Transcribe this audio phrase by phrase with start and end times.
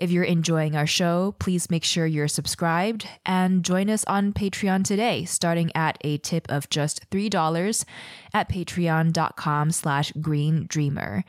[0.00, 4.82] If you're enjoying our show, please make sure you're subscribed and join us on Patreon
[4.82, 7.84] today, starting at a tip of just $3
[8.32, 11.22] at patreon.com slash green dreamer.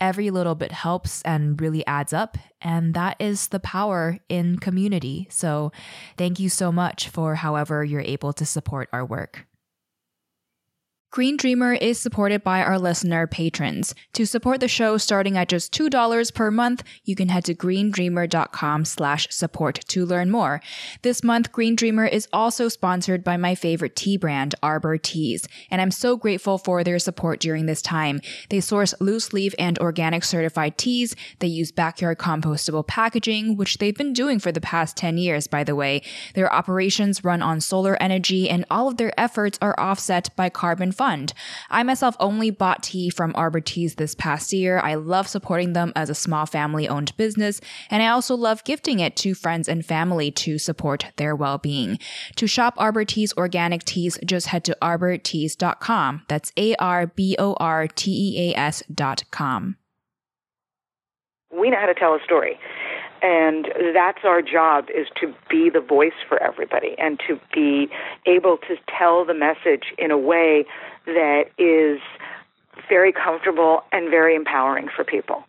[0.00, 2.36] Every little bit helps and really adds up.
[2.60, 5.28] And that is the power in community.
[5.30, 5.70] So
[6.16, 9.46] thank you so much for however you're able to support our work.
[11.16, 13.94] Green Dreamer is supported by our listener patrons.
[14.12, 18.84] To support the show starting at just $2 per month, you can head to greendreamer.com
[18.84, 20.60] slash support to learn more.
[21.00, 25.80] This month, Green Dreamer is also sponsored by my favorite tea brand, Arbor Teas, and
[25.80, 28.20] I'm so grateful for their support during this time.
[28.50, 31.16] They source loose leaf and organic certified teas.
[31.38, 35.64] They use backyard compostable packaging, which they've been doing for the past 10 years, by
[35.64, 36.02] the way.
[36.34, 40.92] Their operations run on solar energy and all of their efforts are offset by carbon
[41.06, 41.32] fund.
[41.70, 44.80] I myself only bought tea from Arbor Teas this past year.
[44.80, 48.98] I love supporting them as a small family owned business, and I also love gifting
[48.98, 51.98] it to friends and family to support their well being.
[52.36, 56.22] To shop Arbor Teas organic teas, just head to arborteas.com.
[56.28, 59.76] That's A R B O R T E A S.com.
[61.56, 62.58] We know how to tell a story
[63.22, 67.88] and that's our job is to be the voice for everybody and to be
[68.26, 70.64] able to tell the message in a way
[71.06, 72.00] that is
[72.88, 75.44] very comfortable and very empowering for people.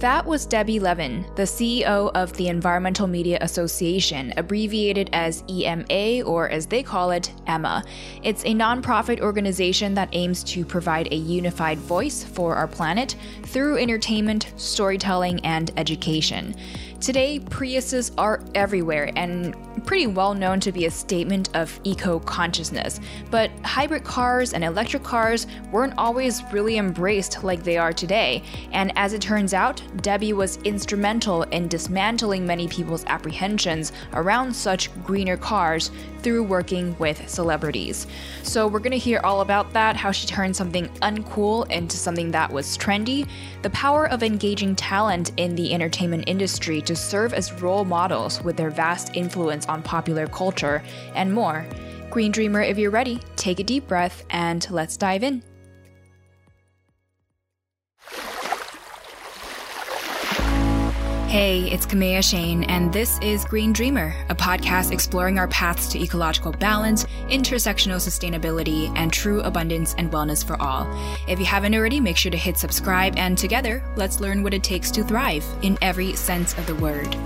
[0.00, 6.48] That was Debbie Levin, the CEO of the Environmental Media Association, abbreviated as EMA or
[6.48, 7.84] as they call it, EMMA.
[8.22, 13.76] It's a nonprofit organization that aims to provide a unified voice for our planet through
[13.76, 16.54] entertainment, storytelling, and education.
[17.00, 19.56] Today, Priuses are everywhere and
[19.86, 23.00] pretty well known to be a statement of eco consciousness.
[23.30, 28.42] But hybrid cars and electric cars weren't always really embraced like they are today.
[28.72, 34.92] And as it turns out, Debbie was instrumental in dismantling many people's apprehensions around such
[35.02, 35.90] greener cars
[36.22, 38.06] through working with celebrities.
[38.42, 42.52] So, we're gonna hear all about that how she turned something uncool into something that
[42.52, 43.28] was trendy,
[43.62, 48.56] the power of engaging talent in the entertainment industry to serve as role models with
[48.56, 50.82] their vast influence on popular culture,
[51.14, 51.66] and more.
[52.10, 55.49] Green Dreamer, if you're ready, take a deep breath and let's dive in.
[61.30, 66.02] Hey, it's Kamea Chayne, and this is Green Dreamer, a podcast exploring our paths to
[66.02, 70.88] ecological balance, intersectional sustainability, and true abundance and wellness for all.
[71.28, 74.64] If you haven't already, make sure to hit subscribe, and together, let's learn what it
[74.64, 77.16] takes to thrive in every sense of the word.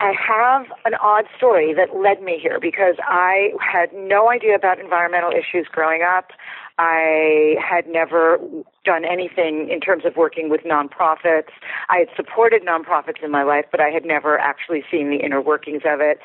[0.00, 4.78] I have an odd story that led me here because I had no idea about
[4.78, 6.30] environmental issues growing up.
[6.78, 8.38] I had never
[8.84, 11.50] done anything in terms of working with nonprofits.
[11.88, 15.40] I had supported nonprofits in my life, but I had never actually seen the inner
[15.40, 16.20] workings of it.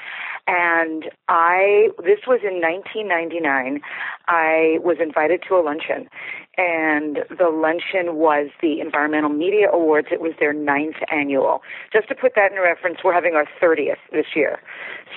[0.48, 3.82] And I, this was in 1999,
[4.28, 6.10] I was invited to a luncheon.
[6.56, 10.10] And the luncheon was the Environmental Media Awards.
[10.12, 11.64] It was their ninth annual.
[11.92, 14.60] Just to put that in reference, we're having our 30th this year.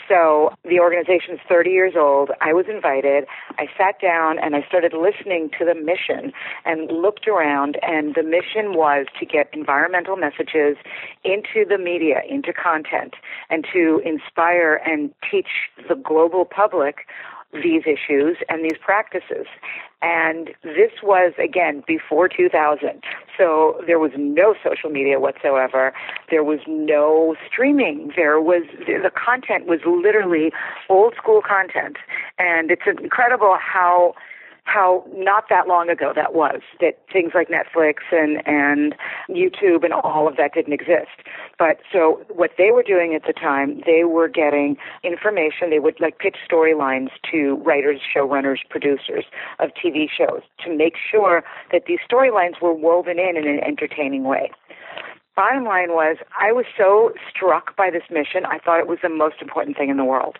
[0.09, 2.31] So the organization is 30 years old.
[2.41, 3.27] I was invited.
[3.59, 6.33] I sat down and I started listening to the mission
[6.65, 7.79] and looked around.
[7.83, 10.77] And the mission was to get environmental messages
[11.23, 13.15] into the media, into content,
[13.51, 17.07] and to inspire and teach the global public
[17.53, 19.47] these issues and these practices.
[20.03, 23.03] And this was, again, before 2000.
[23.37, 25.93] So there was no social media whatsoever.
[26.31, 28.13] There was no streaming.
[28.15, 30.53] There was, the content was literally
[30.89, 31.97] old school content.
[32.39, 34.15] And it's incredible how
[34.67, 38.95] how not that long ago that was that things like Netflix and and
[39.31, 41.23] YouTube and all of that didn't exist.
[41.59, 45.71] But so what they were doing at the time, they were getting information.
[45.71, 49.25] They would like pitch storylines to writers, showrunners, producers
[49.61, 51.43] of TV shows to make sure
[51.73, 54.51] that these storylines were woven in in an entertaining way
[55.37, 59.09] bottom line was I was so struck by this mission, I thought it was the
[59.09, 60.39] most important thing in the world.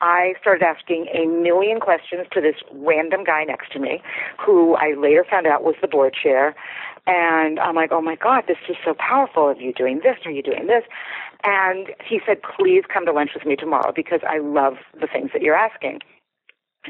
[0.00, 4.02] I started asking a million questions to this random guy next to me,
[4.44, 6.54] who I later found out was the board chair.
[7.06, 9.44] And I'm like, oh my God, this is so powerful.
[9.44, 10.16] Are you doing this?
[10.24, 10.84] Are you doing this?
[11.42, 15.30] And he said, please come to lunch with me tomorrow because I love the things
[15.34, 16.00] that you're asking.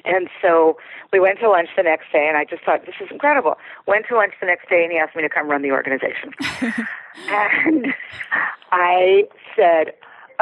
[0.05, 0.77] And so
[1.13, 3.57] we went to lunch the next day, and I just thought, this is incredible.
[3.87, 6.33] Went to lunch the next day, and he asked me to come run the organization.
[7.29, 7.95] and
[8.73, 9.25] I
[9.57, 9.95] said,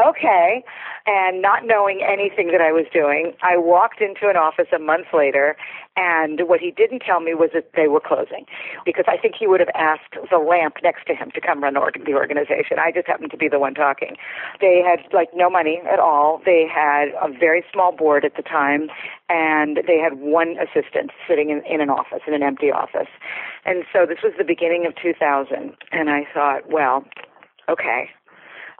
[0.05, 0.65] okay.
[1.07, 5.07] And not knowing anything that I was doing, I walked into an office a month
[5.13, 5.57] later,
[5.97, 8.47] and what he didn't tell me was that they were closing,
[8.85, 11.75] because I think he would have asked the lamp next to him to come run
[11.75, 12.79] the organization.
[12.79, 14.17] I just happened to be the one talking.
[14.61, 16.41] They had like no money at all.
[16.45, 18.89] They had a very small board at the time,
[19.29, 23.09] and they had one assistant sitting in, in an office, in an empty office.
[23.65, 27.05] And so this was the beginning of 2000, and I thought, well,
[27.69, 28.09] okay,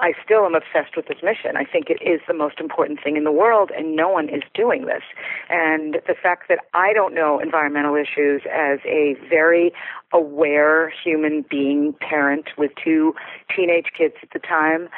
[0.03, 1.57] I still am obsessed with this mission.
[1.57, 4.43] I think it is the most important thing in the world, and no one is
[4.53, 5.05] doing this.
[5.49, 9.73] And the fact that I don't know environmental issues as a very
[10.13, 13.15] aware human being parent with two
[13.55, 14.89] teenage kids at the time,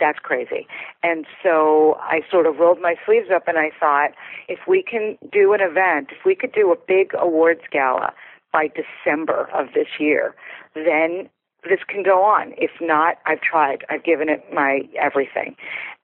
[0.00, 0.66] that's crazy.
[1.04, 4.10] And so I sort of rolled my sleeves up and I thought,
[4.48, 8.12] if we can do an event, if we could do a big awards gala
[8.52, 10.34] by December of this year,
[10.74, 11.28] then
[11.64, 12.52] this can go on.
[12.56, 13.84] If not, I've tried.
[13.90, 15.56] I've given it my everything.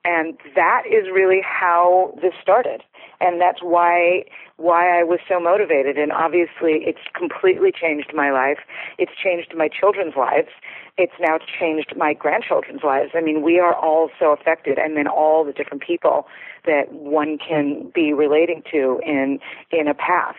[0.03, 2.83] And that is really how this started.
[3.19, 4.25] And that's why
[4.57, 5.97] why I was so motivated.
[5.97, 8.59] And obviously it's completely changed my life.
[8.97, 10.49] It's changed my children's lives.
[10.97, 13.11] It's now changed my grandchildren's lives.
[13.15, 16.27] I mean, we are all so affected and then all the different people
[16.65, 19.39] that one can be relating to in
[19.71, 20.37] in a path.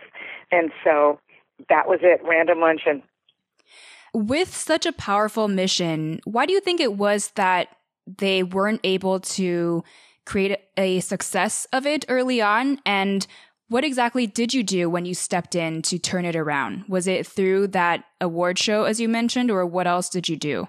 [0.52, 1.18] And so
[1.68, 3.02] that was it, random luncheon
[4.16, 7.68] with such a powerful mission, why do you think it was that
[8.06, 9.84] they weren't able to
[10.24, 12.80] create a success of it early on?
[12.86, 13.26] And
[13.68, 16.84] what exactly did you do when you stepped in to turn it around?
[16.88, 20.68] Was it through that award show, as you mentioned, or what else did you do?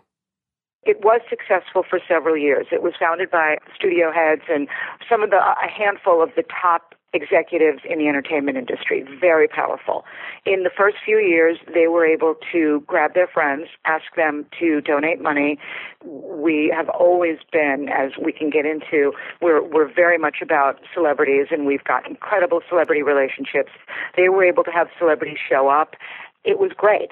[0.83, 2.67] It was successful for several years.
[2.71, 4.67] It was founded by studio heads and
[5.09, 10.03] some of the, a handful of the top executives in the entertainment industry, very powerful.
[10.45, 14.81] In the first few years, they were able to grab their friends, ask them to
[14.81, 15.57] donate money.
[16.03, 21.47] We have always been, as we can get into, we're, we're very much about celebrities
[21.49, 23.71] and we've got incredible celebrity relationships.
[24.15, 25.95] They were able to have celebrities show up.
[26.43, 27.11] It was great.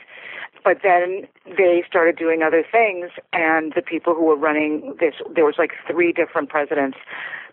[0.65, 5.45] But then they started doing other things, and the people who were running this, there
[5.45, 6.97] was like three different presidents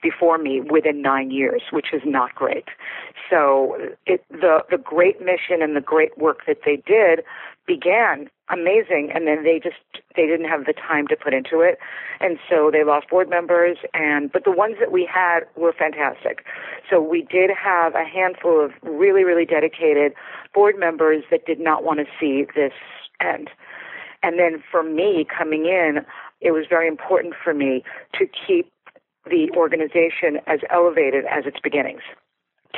[0.03, 2.65] before me within nine years, which is not great.
[3.29, 3.77] So
[4.07, 7.23] it, the the great mission and the great work that they did
[7.67, 9.77] began amazing, and then they just
[10.17, 11.79] they didn't have the time to put into it,
[12.19, 13.77] and so they lost board members.
[13.95, 16.45] And but the ones that we had were fantastic.
[16.89, 20.15] So we did have a handful of really really dedicated
[20.55, 22.73] board members that did not want to see this
[23.23, 23.51] end.
[24.23, 26.05] And then for me coming in,
[26.41, 27.83] it was very important for me
[28.15, 28.71] to keep
[29.27, 32.03] the organization as elevated as its beginnings.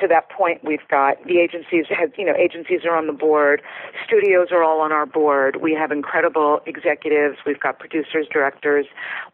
[0.01, 3.63] To that point, we've got the agencies have, you know, agencies are on the board,
[4.05, 5.59] studios are all on our board.
[5.63, 7.39] We have incredible executives.
[7.47, 8.87] We've got producers, directors.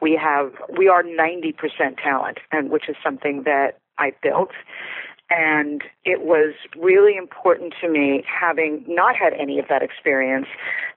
[0.03, 1.55] We have, we are 90%
[2.03, 4.51] talent, and which is something that I built.
[5.31, 10.49] And it was really important to me, having not had any of that experience,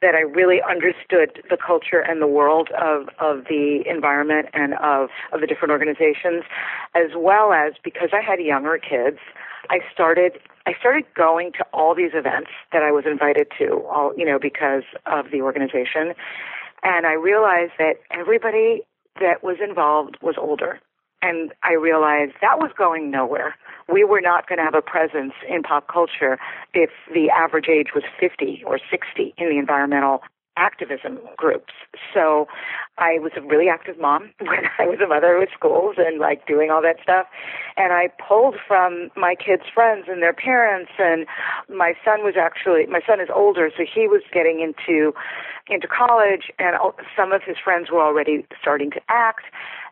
[0.02, 5.10] that I really understood the culture and the world of, of the environment and of,
[5.32, 6.44] of the different organizations,
[6.96, 9.20] as well as because I had younger kids,
[9.70, 14.14] I started I started going to all these events that I was invited to, all
[14.16, 16.14] you know, because of the organization.
[16.84, 18.84] And I realized that everybody
[19.20, 20.80] that was involved was older.
[21.24, 23.56] And I realized that was going nowhere.
[23.92, 26.38] We were not going to have a presence in pop culture
[26.74, 30.22] if the average age was 50 or 60 in the environmental
[30.58, 31.74] activism groups.
[32.14, 32.48] So
[32.98, 36.46] I was a really active mom when I was a mother with schools and like
[36.46, 37.26] doing all that stuff.
[37.78, 41.26] And I pulled from my kids' friends and their parents and
[41.70, 45.14] my son was actually my son is older so he was getting into
[45.68, 46.76] into college and
[47.16, 49.46] some of his friends were already starting to act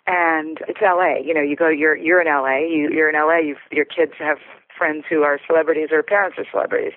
[0.08, 1.20] and it's LA.
[1.24, 2.60] You know, you go, you're you're in LA.
[2.68, 3.38] You, you're in LA.
[3.38, 4.38] You've, your kids have
[4.78, 6.94] friends who are celebrities or parents are celebrities,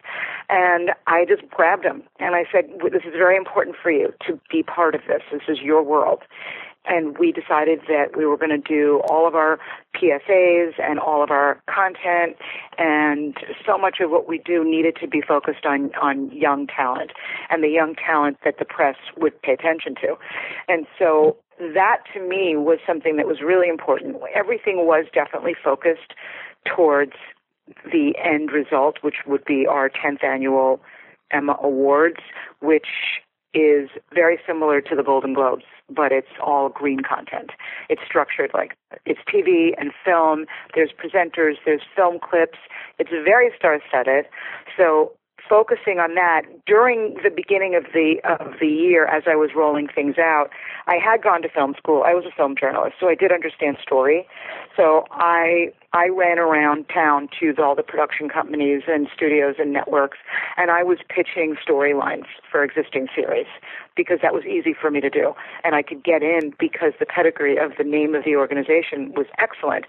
[0.48, 4.40] and I just grabbed them and I said, "This is very important for you to
[4.50, 5.22] be part of this.
[5.30, 6.20] This is your world."
[6.86, 9.58] And we decided that we were going to do all of our
[9.94, 12.36] PSAs and all of our content,
[12.76, 17.12] and so much of what we do needed to be focused on on young talent
[17.48, 20.16] and the young talent that the press would pay attention to.
[20.68, 24.16] And so that to me was something that was really important.
[24.34, 26.14] Everything was definitely focused
[26.64, 27.12] towards
[27.84, 30.80] the end result, which would be our 10th annual
[31.30, 32.20] Emma Awards,
[32.60, 33.22] which
[33.54, 37.50] is very similar to the Golden Globes, but it's all green content.
[37.88, 40.46] It's structured like it's TV and film.
[40.74, 42.58] There's presenters, there's film clips.
[42.98, 44.26] It's very star-studded.
[44.76, 45.12] So
[45.48, 49.88] focusing on that during the beginning of the of the year as I was rolling
[49.88, 50.50] things out.
[50.86, 52.02] I had gone to film school.
[52.04, 54.26] I was a film journalist, so I did understand story.
[54.76, 60.18] So I I ran around town to all the production companies and studios and networks,
[60.56, 63.46] and I was pitching storylines for existing series
[63.94, 65.34] because that was easy for me to do.
[65.62, 69.26] And I could get in because the pedigree of the name of the organization was
[69.38, 69.84] excellent.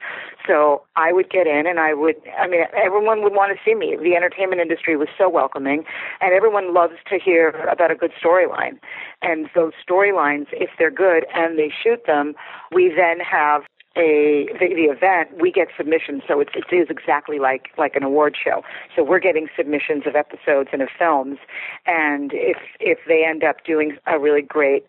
[0.45, 3.73] So I would get in and I would, I mean, everyone would want to see
[3.73, 3.97] me.
[3.99, 5.85] The entertainment industry was so welcoming,
[6.21, 8.77] and everyone loves to hear about a good storyline.
[9.23, 12.35] And those storylines, if they're good and they shoot them,
[12.71, 13.63] we then have
[13.97, 16.23] a the, the event, we get submissions.
[16.27, 18.63] So it, it is exactly like like an award show.
[18.95, 21.37] So we're getting submissions of episodes and of films,
[21.85, 24.85] and if if they end up doing a really great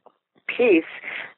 [0.49, 0.85] piece,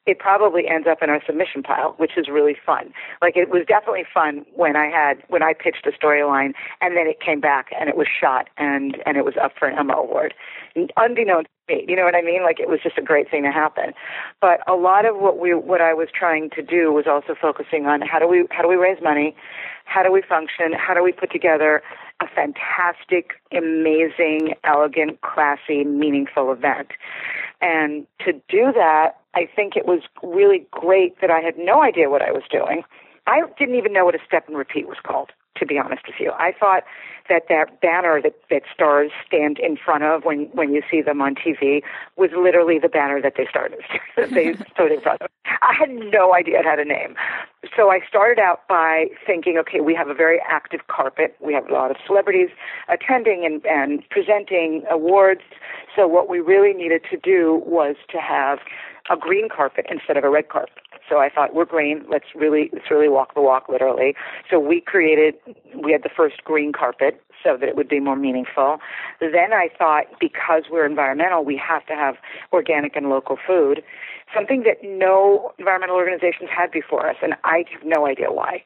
[0.07, 2.93] it probably ends up in our submission pile, which is really fun.
[3.21, 7.07] Like it was definitely fun when I had when I pitched a storyline and then
[7.07, 9.95] it came back and it was shot and and it was up for an Emma
[9.95, 10.35] award,
[10.97, 12.43] unbeknownst You know what I mean?
[12.43, 13.93] Like it was just a great thing to happen.
[14.41, 17.87] But a lot of what we what I was trying to do was also focusing
[17.87, 19.37] on how do we how do we raise money,
[19.85, 21.83] how do we function, how do we put together
[22.21, 26.89] a fantastic, amazing, elegant, classy, meaningful event.
[27.61, 32.11] And to do that, I think it was really great that I had no idea
[32.11, 32.83] what I was doing.
[33.27, 36.17] I didn't even know what a step and repeat was called, to be honest with
[36.19, 36.33] you.
[36.39, 36.85] I thought
[37.29, 41.21] that that banner that, that stars stand in front of when, when you see them
[41.21, 41.83] on TV
[42.17, 43.81] was literally the banner that they started
[44.17, 45.29] they stood in front of.
[45.45, 47.15] I had no idea it had a name.
[47.77, 51.37] So I started out by thinking, okay, we have a very active carpet.
[51.41, 52.49] We have a lot of celebrities
[52.89, 55.43] attending and, and presenting awards.
[55.95, 58.61] So what we really needed to do was to have
[59.11, 60.83] a green carpet instead of a red carpet.
[61.09, 62.05] So I thought we're green.
[62.09, 64.15] Let's really let's really walk the walk literally.
[64.51, 65.35] So we created
[65.75, 68.79] we had the first green carpet so that it would be more meaningful.
[69.21, 72.17] Then I thought because we're environmental, we have to have
[72.53, 73.83] organic and local food,
[74.35, 78.65] something that no environmental organizations had before us, and I have no idea why.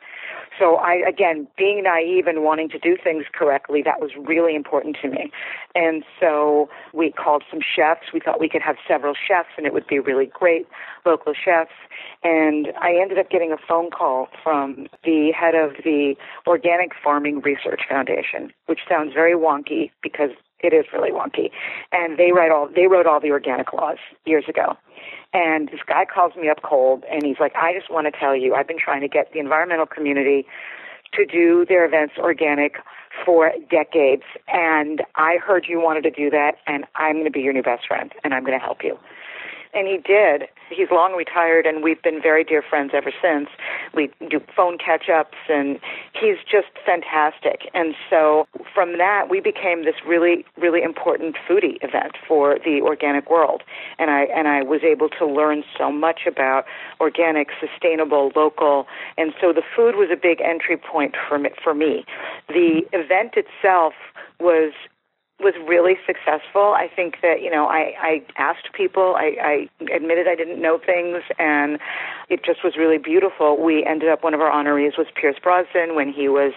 [0.58, 4.96] So I, again, being naive and wanting to do things correctly, that was really important
[5.02, 5.30] to me.
[5.74, 8.12] And so we called some chefs.
[8.12, 10.66] We thought we could have several chefs and it would be really great,
[11.06, 11.72] local chefs.
[12.22, 16.14] And I ended up getting a phone call from the head of the
[16.46, 20.30] Organic Farming Research Foundation, which sounds very wonky because
[20.62, 21.50] it is really wonky.
[21.92, 24.76] And they write all they wrote all the organic laws years ago.
[25.32, 28.36] And this guy calls me up cold and he's like, I just want to tell
[28.36, 30.46] you, I've been trying to get the environmental community
[31.14, 32.76] to do their events organic
[33.24, 34.22] for decades.
[34.48, 37.62] And I heard you wanted to do that, and I'm going to be your new
[37.62, 38.98] best friend, and I'm going to help you.
[39.74, 40.48] And he did.
[40.68, 43.48] He's long retired, and we've been very dear friends ever since.
[43.94, 45.78] We do phone catch ups, and
[46.14, 47.70] he's just fantastic.
[47.74, 53.30] And so from that, we became this really, really important foodie event for the organic
[53.30, 53.62] world.
[53.98, 56.64] And I and I was able to learn so much about
[57.00, 58.86] organic, sustainable, local.
[59.16, 61.50] And so the food was a big entry point for me.
[61.62, 62.04] For me.
[62.48, 63.94] The event itself
[64.40, 64.72] was
[65.42, 66.74] was really successful.
[66.74, 70.78] I think that you know I, I asked people, I, I admitted I didn't know
[70.78, 71.78] things, and
[72.28, 73.62] it just was really beautiful.
[73.62, 76.52] We ended up one of our honorees was Pierce Brosnan when he was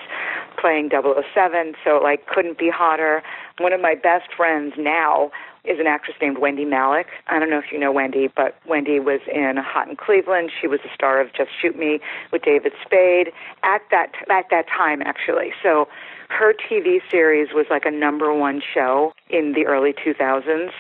[0.60, 3.22] playing 007, so like couldn't be hotter.
[3.60, 5.32] One of my best friends now
[5.68, 7.06] is an actress named Wendie Malick.
[7.27, 10.51] I don't know if you know Wendie, but Wendie was in Hot in Cleveland.
[10.60, 12.00] She was the star of Just Shoot Me
[12.32, 13.32] with David Spade
[13.63, 15.51] at that at that time actually.
[15.63, 15.88] So
[16.29, 20.72] her TV series was like a number one show in the early 2000s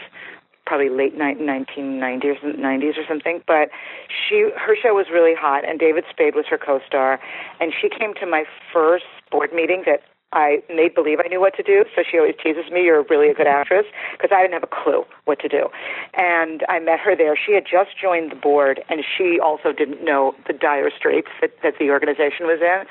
[0.65, 3.69] probably late night 1990s 90s or something but
[4.09, 7.19] she her show was really hot and David Spade was her co-star
[7.59, 10.01] and she came to my first board meeting that
[10.33, 11.85] I made believe I knew what to do.
[11.95, 14.67] So she always teases me, "You're really a good actress," because I didn't have a
[14.67, 15.69] clue what to do.
[16.13, 17.35] And I met her there.
[17.37, 21.51] She had just joined the board, and she also didn't know the dire straits that,
[21.61, 22.85] that the organization was in.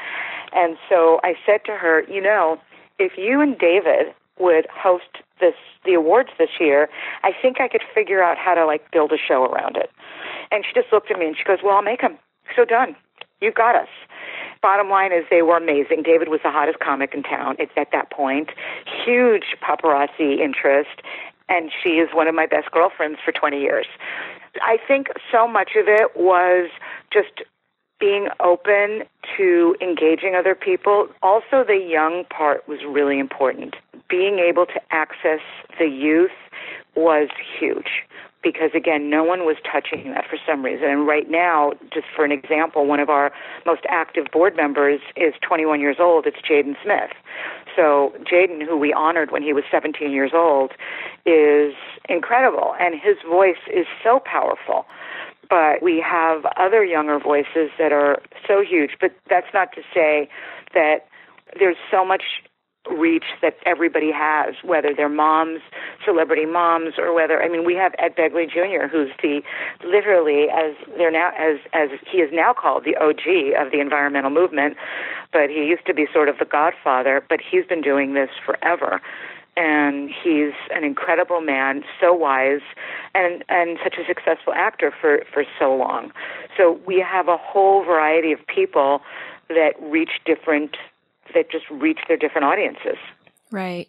[0.52, 2.58] And so I said to her, "You know,
[2.98, 6.88] if you and David would host this the awards this year,
[7.24, 9.90] I think I could figure out how to like build a show around it."
[10.50, 12.18] And she just looked at me and she goes, "Well, I'll make them."
[12.56, 12.96] So done.
[13.40, 13.88] You got us
[14.64, 16.02] bottom line is they were amazing.
[16.02, 17.54] David was the hottest comic in town.
[17.58, 18.48] It's at that point.
[19.04, 21.02] Huge paparazzi interest,
[21.50, 23.84] and she is one of my best girlfriends for 20 years.
[24.62, 26.70] I think so much of it was
[27.12, 27.42] just
[28.00, 29.02] being open
[29.36, 31.08] to engaging other people.
[31.22, 33.76] Also, the young part was really important.
[34.08, 35.40] Being able to access
[35.78, 36.38] the youth
[36.96, 37.28] was
[37.60, 37.90] huge
[38.44, 40.88] because again, no one was touching that for some reason.
[40.88, 43.32] And right now, just for an example, one of our
[43.66, 46.26] most active board members is 21 years old.
[46.26, 47.10] It's Jaden Smith.
[47.74, 50.72] So Jaden, who we honored when he was 17 years old,
[51.26, 51.74] is
[52.08, 54.84] incredible, and his voice is so powerful.
[55.48, 58.92] But we have other younger voices that are so huge.
[59.00, 60.28] But that's not to say
[60.74, 61.06] that
[61.58, 62.22] there's so much
[62.90, 65.60] reach that everybody has, whether they're moms,
[66.04, 69.42] celebrity moms, or whether I mean we have Ed Begley Jr., who's the
[69.84, 74.30] literally as they're now as as he is now called the OG of the environmental
[74.30, 74.76] movement,
[75.32, 79.00] but he used to be sort of the godfather, but he's been doing this forever.
[79.56, 82.62] And he's an incredible man, so wise,
[83.14, 86.12] and and such a successful actor for for so long.
[86.56, 89.00] So we have a whole variety of people
[89.48, 90.76] that reach different
[91.34, 92.98] that just reach their different audiences.
[93.50, 93.88] Right.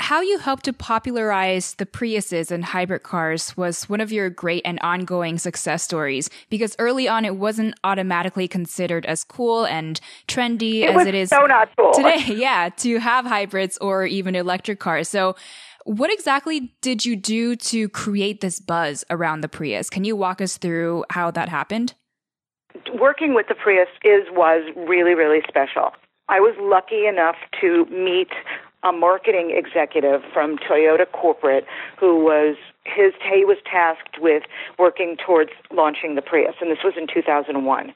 [0.00, 4.62] How you helped to popularize the Priuses and hybrid cars was one of your great
[4.64, 10.82] and ongoing success stories because early on it wasn't automatically considered as cool and trendy
[10.82, 11.92] it as it is so not cool.
[11.94, 12.34] today.
[12.34, 15.08] Yeah, to have hybrids or even electric cars.
[15.08, 15.36] So,
[15.84, 19.88] what exactly did you do to create this buzz around the Prius?
[19.88, 21.94] Can you walk us through how that happened?
[22.94, 25.92] Working with the Prius is was really really special.
[26.32, 28.30] I was lucky enough to meet
[28.82, 31.66] a marketing executive from Toyota Corporate
[32.00, 34.42] who was his he was tasked with
[34.78, 37.94] working towards launching the Prius, and this was in 2001.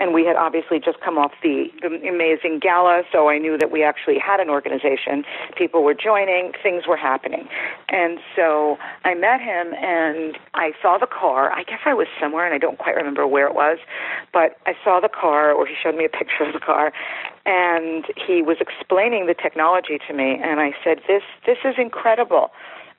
[0.00, 3.70] And we had obviously just come off the, the amazing gala, so I knew that
[3.70, 5.24] we actually had an organization.
[5.56, 7.46] People were joining, things were happening,
[7.88, 11.52] and so I met him, and I saw the car.
[11.52, 13.78] I guess I was somewhere, and I don't quite remember where it was,
[14.32, 16.92] but I saw the car, or he showed me a picture of the car,
[17.44, 22.50] and he was explaining the technology to me, and I said, "This this is incredible."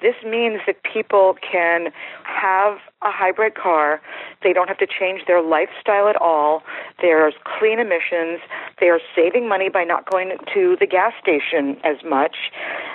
[0.03, 1.87] This means that people can
[2.25, 4.01] have a hybrid car.
[4.43, 6.61] They don't have to change their lifestyle at all.
[7.01, 8.41] There's clean emissions.
[8.81, 12.35] They are saving money by not going to the gas station as much.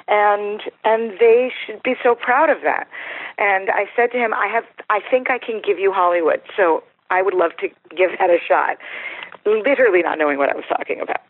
[0.07, 2.87] And and they should be so proud of that.
[3.39, 6.43] And I said to him, I have I think I can give you Hollywood.
[6.55, 8.77] So I would love to give that a shot.
[9.47, 11.23] Literally not knowing what I was talking about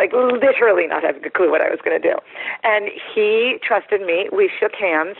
[0.00, 2.16] like literally not having a clue what I was going to do.
[2.64, 4.28] And he trusted me.
[4.32, 5.16] We shook hands,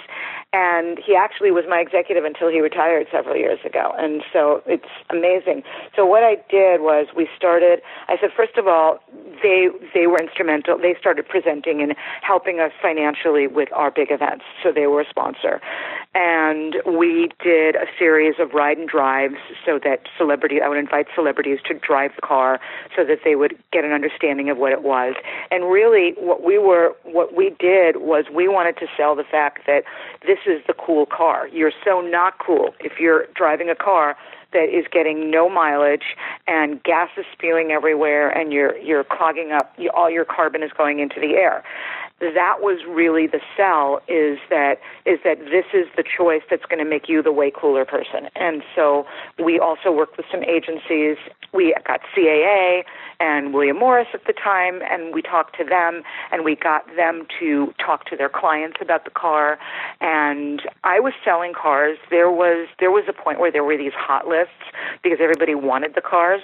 [0.53, 3.95] and he actually was my executive until he retired several years ago.
[3.97, 5.63] And so it's amazing.
[5.95, 7.81] So what I did was we started.
[8.09, 8.99] I said, first of all,
[9.43, 10.77] they they were instrumental.
[10.77, 14.45] They started presenting and helping us financially with our big events.
[14.63, 15.61] So they were a sponsor,
[16.15, 20.61] and we did a series of ride and drives so that celebrity.
[20.61, 22.59] I would invite celebrities to drive the car
[22.97, 25.15] so that they would get an understanding of what it was.
[25.53, 29.61] And really, what we were, what we did was we wanted to sell the fact
[29.67, 29.85] that
[30.27, 31.49] this is the cool car.
[31.49, 34.17] You're so not cool if you're driving a car
[34.53, 39.75] that is getting no mileage and gas is spewing everywhere and you're you're clogging up
[39.95, 41.63] all your carbon is going into the air
[42.21, 46.79] that was really the sell is that is that this is the choice that's going
[46.79, 48.29] to make you the way cooler person.
[48.37, 49.07] And so
[49.43, 51.17] we also worked with some agencies.
[51.53, 52.85] We got CAA
[53.21, 57.27] and William Morris at the time, and we talked to them, and we got them
[57.41, 59.59] to talk to their clients about the car.
[60.01, 61.97] And I was selling cars.
[62.11, 64.53] There was there was a point where there were these hot lists
[65.03, 66.43] because everybody wanted the cars,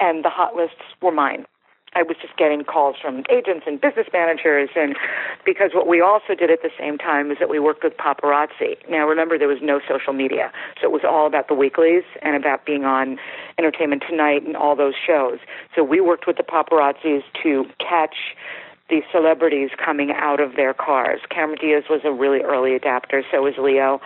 [0.00, 1.44] and the hot lists were mine.
[1.94, 4.96] I was just getting calls from agents and business managers, and
[5.44, 8.76] because what we also did at the same time is that we worked with paparazzi.
[8.88, 12.36] Now, remember, there was no social media, so it was all about the weeklies and
[12.36, 13.18] about being on
[13.58, 15.38] Entertainment Tonight and all those shows.
[15.74, 18.16] So we worked with the paparazzis to catch
[18.88, 21.20] the celebrities coming out of their cars.
[21.30, 24.00] Cameron Diaz was a really early adapter, so was Leo.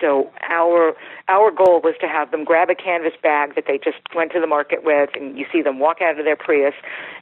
[0.00, 0.94] So our
[1.28, 4.40] our goal was to have them grab a canvas bag that they just went to
[4.40, 6.74] the market with, and you see them walk out of their Prius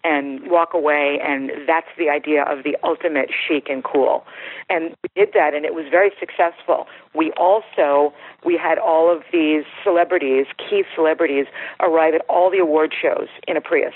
[0.05, 4.25] and walk away, and that's the idea of the ultimate chic and cool.
[4.71, 6.87] And we did that, and it was very successful.
[7.15, 8.15] We also
[8.45, 11.47] we had all of these celebrities, key celebrities,
[11.81, 13.95] arrive at all the award shows in a Prius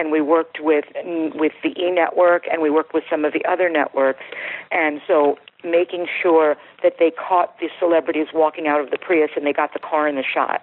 [0.00, 0.86] and we worked with
[1.34, 4.24] with the E network and we worked with some of the other networks
[4.70, 9.46] and so making sure that they caught the celebrities walking out of the Prius and
[9.46, 10.62] they got the car in the shot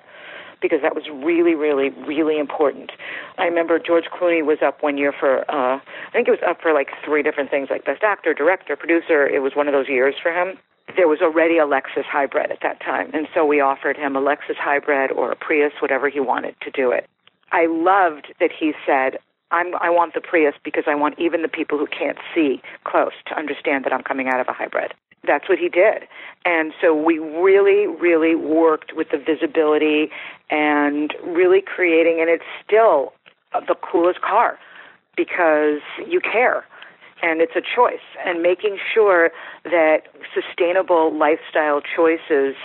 [0.60, 2.92] because that was really, really, really important.
[3.38, 6.62] I remember George Clooney was up one year for, uh, I think it was up
[6.62, 9.28] for like three different things, like Best Actor, Director, Producer.
[9.28, 10.58] It was one of those years for him.
[10.96, 14.22] There was already a Lexus hybrid at that time, and so we offered him a
[14.22, 17.08] Lexus hybrid or a Prius, whatever he wanted to do it.
[17.52, 19.20] I loved that he said,
[19.52, 23.14] I'm, I want the Prius because I want even the people who can't see close
[23.28, 24.94] to understand that I'm coming out of a hybrid.
[25.26, 26.08] that's what he did.
[26.46, 30.10] And so we really, really worked with the visibility
[30.50, 33.14] and really creating, and it's still
[33.54, 34.60] the coolest car
[35.16, 36.66] because you care
[37.24, 39.32] and it's a choice and making sure
[39.64, 42.56] that sustainable lifestyle choices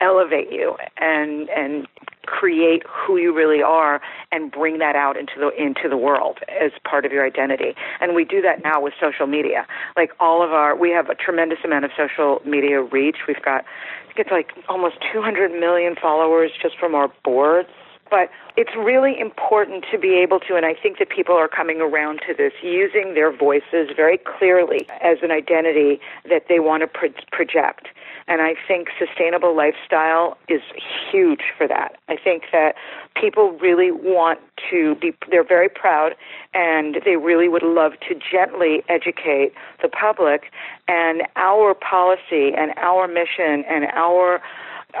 [0.00, 1.86] elevate you and and
[2.32, 4.00] create who you really are
[4.32, 7.74] and bring that out into the into the world as part of your identity.
[8.00, 9.66] And we do that now with social media.
[9.96, 13.18] Like all of our we have a tremendous amount of social media reach.
[13.28, 17.68] We've got I think it's like almost 200 million followers just from our boards.
[18.10, 21.80] But it's really important to be able to, and I think that people are coming
[21.80, 26.86] around to this, using their voices very clearly as an identity that they want to
[26.86, 27.88] pro- project.
[28.28, 30.62] And I think sustainable lifestyle is
[31.10, 31.96] huge for that.
[32.08, 32.74] I think that
[33.20, 34.38] people really want
[34.70, 36.14] to be, they're very proud
[36.54, 40.50] and they really would love to gently educate the public.
[40.88, 44.40] And our policy and our mission and our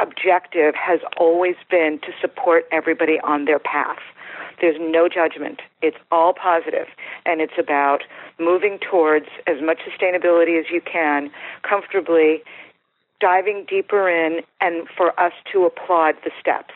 [0.00, 3.98] objective has always been to support everybody on their path.
[4.60, 5.60] There's no judgment.
[5.82, 6.86] It's all positive,
[7.26, 8.04] and it's about
[8.38, 11.30] moving towards as much sustainability as you can
[11.62, 12.42] comfortably,
[13.22, 16.74] diving deeper in, and for us to applaud the steps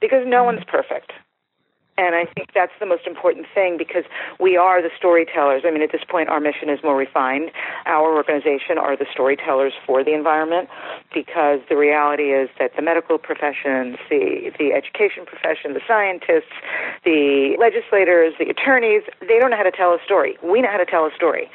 [0.00, 0.56] because no mm-hmm.
[0.56, 1.12] one's perfect.
[1.98, 4.04] And I think that's the most important thing because
[4.40, 5.62] we are the storytellers.
[5.66, 7.50] I mean, at this point, our mission is more refined.
[7.84, 10.70] Our organization are the storytellers for the environment
[11.12, 16.52] because the reality is that the medical professions, the, the education profession, the scientists,
[17.04, 20.38] the legislators, the attorneys, they don't know how to tell a story.
[20.42, 21.50] We know how to tell a story.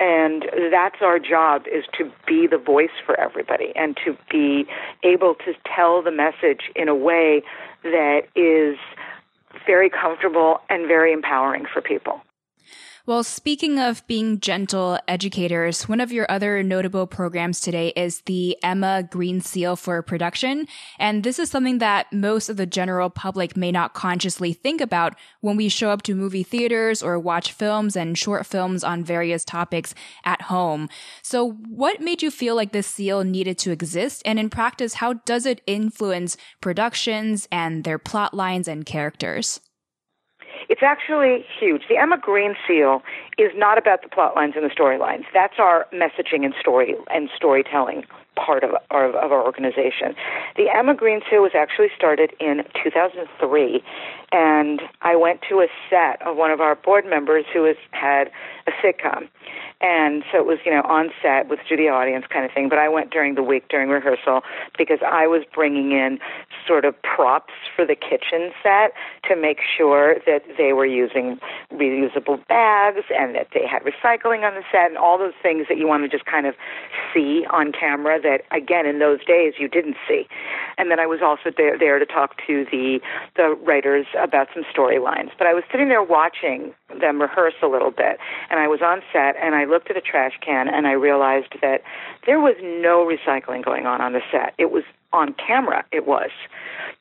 [0.00, 4.66] And that's our job is to be the voice for everybody and to be
[5.02, 7.42] able to tell the message in a way
[7.82, 8.76] that is
[9.66, 12.20] very comfortable and very empowering for people.
[13.08, 18.58] Well, speaking of being gentle educators, one of your other notable programs today is the
[18.62, 20.66] Emma Green Seal for Production.
[20.98, 25.14] And this is something that most of the general public may not consciously think about
[25.40, 29.42] when we show up to movie theaters or watch films and short films on various
[29.42, 29.94] topics
[30.26, 30.90] at home.
[31.22, 34.20] So what made you feel like this seal needed to exist?
[34.26, 39.60] And in practice, how does it influence productions and their plot lines and characters?
[40.68, 41.82] It's actually huge.
[41.88, 43.02] The Emma Green seal
[43.38, 45.24] is not about the plot lines and the storylines.
[45.32, 48.04] That's our messaging and story and storytelling
[48.44, 50.14] part of our, of our organization.
[50.56, 53.82] The Emma Green Seal was actually started in 2003,
[54.32, 58.30] and I went to a set of one of our board members who has had
[58.66, 59.28] a sitcom.
[59.80, 62.68] And so it was, you know, on set with studio audience kind of thing.
[62.68, 64.42] But I went during the week during rehearsal
[64.76, 66.18] because I was bringing in
[66.66, 68.92] sort of props for the kitchen set
[69.28, 71.38] to make sure that they were using
[71.72, 75.78] reusable bags and that they had recycling on the set and all those things that
[75.78, 76.54] you want to just kind of
[77.14, 80.28] see on camera that, again, in those days you didn't see.
[80.76, 83.00] And then I was also there, there to talk to the,
[83.36, 85.30] the writers about some storylines.
[85.38, 88.18] But I was sitting there watching them rehearse a little bit,
[88.50, 91.54] and I was on set and I looked at a trash can and I realized
[91.62, 91.82] that
[92.26, 94.54] there was no recycling going on on the set.
[94.58, 96.30] It was on camera, it was,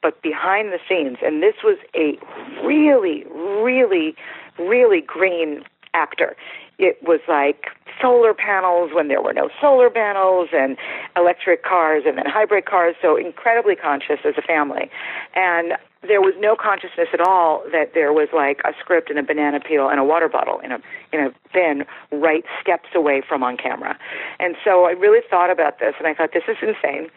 [0.01, 2.17] but behind the scenes, and this was a
[2.65, 4.15] really, really,
[4.57, 5.63] really green
[5.93, 6.35] actor.
[6.79, 7.67] It was like
[8.01, 10.77] solar panels when there were no solar panels and
[11.15, 14.89] electric cars and then hybrid cars, so incredibly conscious as a family.
[15.35, 19.23] And there was no consciousness at all that there was like a script and a
[19.23, 20.79] banana peel and a water bottle in a
[21.11, 23.97] in a bin right steps away from on camera.
[24.39, 27.09] And so I really thought about this and I thought this is insane.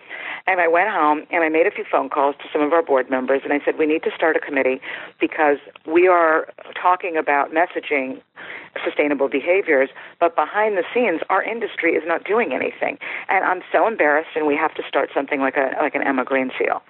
[0.47, 2.83] And I went home and I made a few phone calls to some of our
[2.83, 4.81] board members and I said we need to start a committee
[5.21, 6.49] because we are
[6.81, 8.23] talking about messaging
[8.85, 12.99] sustainable behaviors, but behind the scenes, our industry is not doing anything.
[13.29, 16.25] And I'm so embarrassed, and we have to start something like a like an Emma
[16.25, 16.83] Green Seal.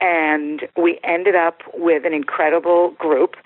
[0.00, 3.36] And we ended up with an incredible group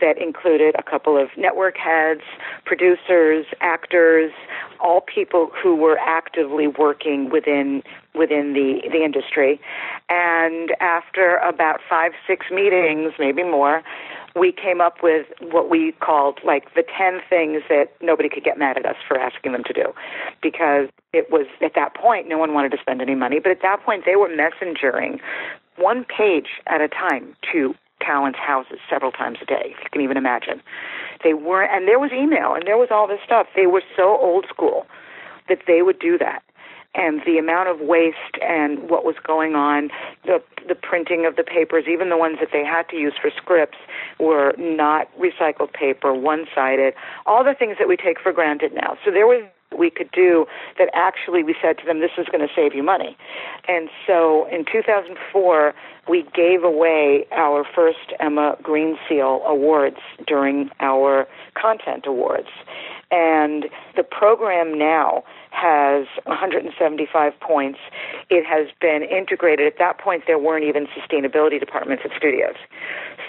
[0.00, 2.22] that included a couple of network heads,
[2.64, 4.32] producers, actors,
[4.80, 7.82] all people who were actively working within
[8.14, 9.60] within the the industry.
[10.08, 13.82] And after about five six meetings, maybe more,
[14.34, 18.58] we came up with what we called like the 10 things that nobody could get
[18.58, 19.92] mad at us for asking them to do.
[20.42, 23.62] Because it was at that point no one wanted to spend any money but at
[23.62, 25.20] that point they were messengering
[25.76, 30.00] one page at a time to talents houses several times a day if you can
[30.00, 30.62] even imagine.
[31.22, 33.46] They weren't and there was email and there was all this stuff.
[33.54, 34.86] They were so old school
[35.48, 36.42] that they would do that
[36.94, 39.90] and the amount of waste and what was going on,
[40.24, 43.30] the the printing of the papers, even the ones that they had to use for
[43.36, 43.78] scripts,
[44.20, 46.94] were not recycled paper, one sided,
[47.26, 48.96] all the things that we take for granted now.
[49.04, 49.44] So there was
[49.78, 50.46] we could do
[50.78, 53.16] that actually we said to them, this is going to save you money.
[53.68, 55.74] And so in 2004,
[56.08, 62.48] we gave away our first Emma Green Seal awards during our content awards.
[63.12, 67.78] And the program now has 175 points.
[68.30, 69.66] It has been integrated.
[69.66, 72.56] At that point, there weren't even sustainability departments at studios.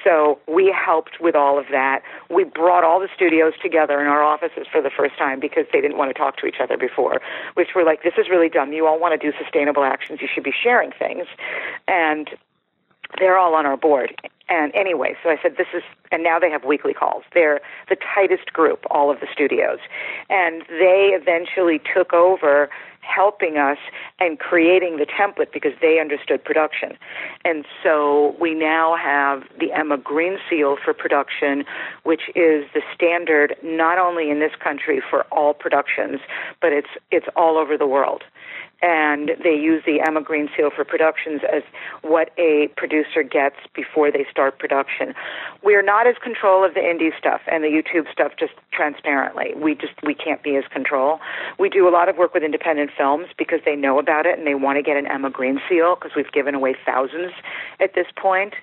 [0.06, 2.02] So we helped with all of that.
[2.34, 5.82] We brought all the studios together in our offices for the first time because they
[5.82, 7.20] didn't want to talk to each other before,
[7.56, 8.72] which were like, this is really dumb.
[8.72, 10.20] You all want to do sustainable actions.
[10.22, 11.28] You should be sharing things.
[11.90, 12.30] And
[13.20, 14.16] they're all on our board.
[14.50, 17.24] And anyway, so I said, this is, and now they have weekly calls.
[17.34, 19.80] They're the tightest group, all of the studios.
[20.30, 22.70] And they eventually took over
[23.02, 23.78] helping us
[24.20, 26.98] and creating the template because they understood production.
[27.44, 31.66] And so we now have the Emma Green Seal for production,
[32.04, 36.20] which is the standard not only in this country for all productions,
[36.62, 38.24] but it's it's all over the world
[38.84, 41.64] and they use the Emma Green Seal for productions as
[42.02, 45.16] what a producer gets before they start production.
[45.64, 49.54] We're not as control of the indie stuff and the YouTube stuff just transparently.
[49.56, 51.20] We just we can't be as control.
[51.58, 54.46] We do a lot of work with independent films because they know about it and
[54.46, 57.32] they want to get an Emma Green Seal because we've given away thousands
[57.80, 58.54] at this point.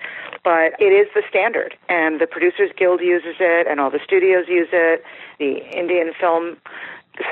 [0.44, 4.44] But it is the standard and the Producers Guild uses it and all the studios
[4.48, 5.02] use it.
[5.38, 6.58] The Indian Film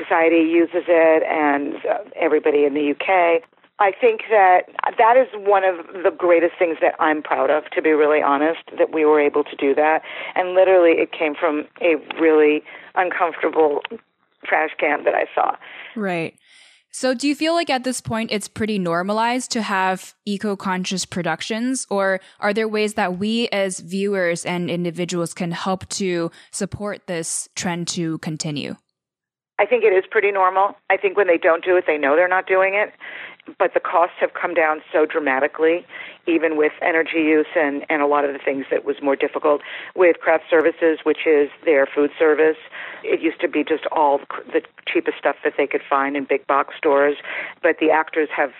[0.00, 3.42] Society uses it, and uh, everybody in the UK.
[3.80, 4.62] I think that
[4.98, 8.60] that is one of the greatest things that I'm proud of, to be really honest,
[8.76, 10.02] that we were able to do that.
[10.34, 12.62] And literally, it came from a really
[12.96, 13.82] uncomfortable
[14.44, 15.56] trash can that I saw.
[15.94, 16.36] Right.
[16.90, 21.04] So, do you feel like at this point it's pretty normalized to have eco conscious
[21.04, 27.06] productions, or are there ways that we as viewers and individuals can help to support
[27.06, 28.74] this trend to continue?
[29.58, 30.76] I think it is pretty normal.
[30.88, 32.92] I think when they don't do it, they know they're not doing it.
[33.58, 35.86] But the costs have come down so dramatically,
[36.26, 39.62] even with energy use and, and a lot of the things that was more difficult
[39.96, 42.58] with craft services, which is their food service.
[43.02, 44.20] It used to be just all
[44.52, 47.16] the cheapest stuff that they could find in big box stores,
[47.62, 48.50] but the actors have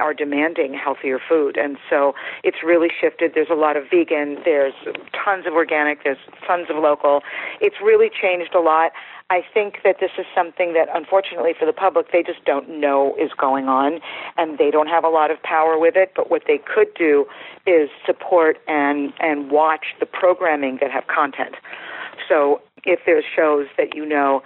[0.00, 3.32] are demanding healthier food, and so it's really shifted.
[3.34, 4.38] There's a lot of vegan.
[4.44, 4.74] There's
[5.12, 6.02] tons of organic.
[6.02, 7.22] There's tons of local.
[7.60, 8.92] It's really changed a lot.
[9.30, 13.14] I think that this is something that, unfortunately, for the public, they just don't know
[13.20, 14.00] is going on,
[14.38, 16.12] and they don't have a lot of power with it.
[16.16, 17.26] But what they could do
[17.66, 21.56] is support and and watch the programming that have content.
[22.26, 24.42] So if there's shows that you know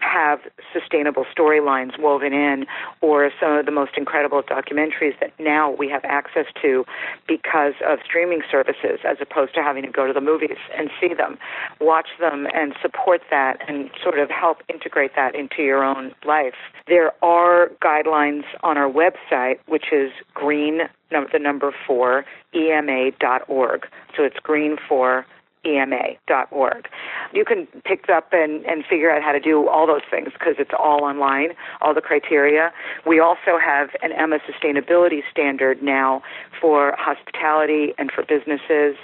[0.00, 0.40] have
[0.72, 2.66] sustainable storylines woven in
[3.00, 6.84] or some of the most incredible documentaries that now we have access to
[7.28, 11.14] because of streaming services as opposed to having to go to the movies and see
[11.14, 11.38] them.
[11.80, 16.54] Watch them and support that and sort of help integrate that into your own life.
[16.86, 23.86] There are guidelines on our website, which is green, the number four, ema.org.
[24.16, 25.26] So it's green for
[25.64, 26.88] ema.org.
[27.32, 30.54] You can pick up and, and figure out how to do all those things because
[30.58, 32.72] it's all online, all the criteria.
[33.06, 36.22] We also have an EMA sustainability standard now
[36.60, 38.96] for hospitality and for businesses,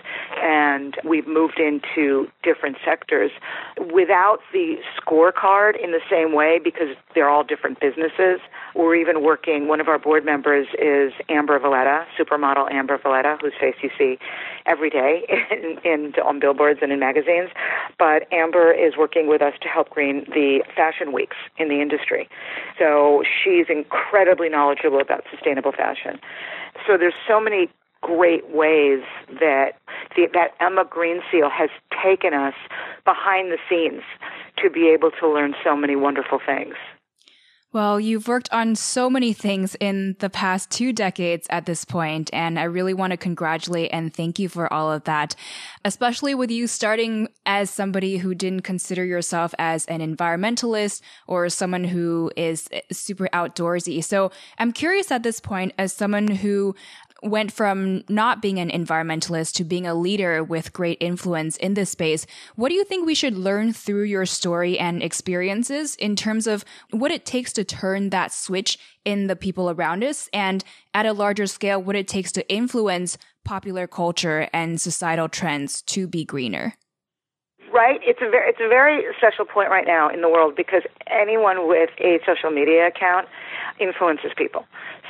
[0.42, 3.30] and we've moved into different sectors
[3.92, 8.40] without the scorecard in the same way because they're all different businesses.
[8.74, 13.54] We're even working, one of our board members is Amber Valletta, supermodel Amber Valletta, whose
[13.60, 14.18] face you see
[14.66, 17.50] every day in, in, on billboards and in magazines.
[17.98, 22.28] But Amber is working with us to help green the fashion weeks in the industry.
[22.78, 26.18] So she's incredibly knowledgeable about sustainable fashion.
[26.86, 27.68] So there's so many
[28.02, 29.02] great ways
[29.40, 29.72] that
[30.14, 31.70] the, that Emma Green Seal has
[32.02, 32.54] taken us
[33.04, 34.02] behind the scenes
[34.62, 36.74] to be able to learn so many wonderful things.
[37.76, 42.30] Well, you've worked on so many things in the past two decades at this point,
[42.32, 45.36] and I really want to congratulate and thank you for all of that,
[45.84, 51.84] especially with you starting as somebody who didn't consider yourself as an environmentalist or someone
[51.84, 54.02] who is super outdoorsy.
[54.02, 56.74] So I'm curious at this point, as someone who
[57.22, 61.90] went from not being an environmentalist to being a leader with great influence in this
[61.90, 62.26] space.
[62.54, 66.64] What do you think we should learn through your story and experiences in terms of
[66.90, 71.12] what it takes to turn that switch in the people around us and at a
[71.12, 76.74] larger scale, what it takes to influence popular culture and societal trends to be greener?
[77.72, 80.82] Right, it's a very it's a very special point right now in the world because
[81.08, 83.28] anyone with a social media account
[83.78, 84.64] influences people.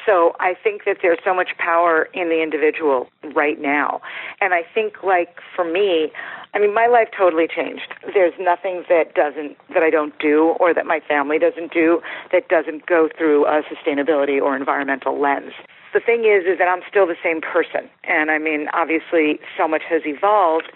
[0.06, 4.00] So I think that there's so much power in the individual right now.
[4.40, 6.12] And I think like for me,
[6.54, 7.92] I mean my life totally changed.
[8.14, 12.00] There's nothing that doesn't that I don't do or that my family doesn't do
[12.32, 15.52] that doesn't go through a sustainability or environmental lens
[15.92, 19.66] the thing is is that I'm still the same person and I mean obviously so
[19.66, 20.70] much has evolved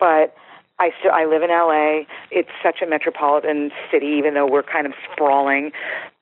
[0.00, 0.34] but
[0.78, 2.02] I still I live in LA.
[2.30, 5.70] It's such a metropolitan city, even though we're kind of sprawling.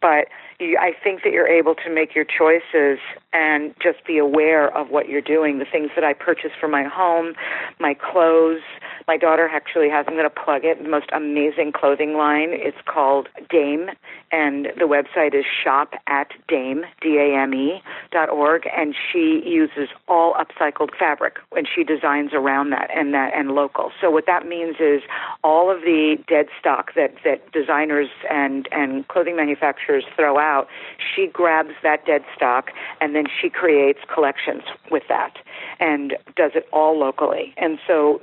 [0.01, 2.99] But you, I think that you're able to make your choices
[3.33, 5.59] and just be aware of what you're doing.
[5.59, 7.35] The things that I purchase for my home,
[7.81, 8.61] my clothes.
[9.09, 10.07] My daughter actually has.
[10.07, 10.83] I'm going to plug it.
[10.83, 12.51] The most amazing clothing line.
[12.53, 13.91] It's called Dame,
[14.31, 18.69] and the website is shop at Dame D A M E dot org.
[18.77, 23.91] And she uses all upcycled fabric when she designs around that and that and local.
[24.01, 25.03] So what that means is
[25.43, 30.69] all of the dead stock that that designers and and clothing manufacturers throw out,
[31.15, 35.39] she grabs that dead stock and then she creates collections with that
[35.81, 37.55] and does it all locally.
[37.57, 38.21] And so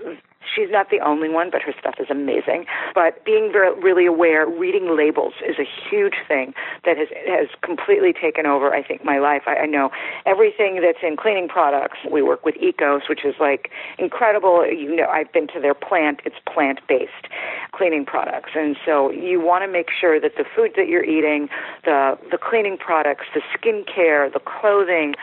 [0.53, 2.65] She's not the only one, but her stuff is amazing.
[2.93, 6.53] But being very, really aware, reading labels is a huge thing
[6.85, 8.73] that has has completely taken over.
[8.73, 9.43] I think my life.
[9.47, 9.91] I, I know
[10.25, 11.97] everything that's in cleaning products.
[12.09, 14.65] We work with Ecos, which is like incredible.
[14.65, 16.21] You know, I've been to their plant.
[16.25, 17.27] It's plant based
[17.71, 21.49] cleaning products, and so you want to make sure that the food that you're eating,
[21.85, 25.15] the the cleaning products, the skincare, the clothing,